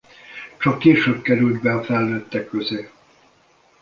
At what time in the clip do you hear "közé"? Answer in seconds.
2.49-2.89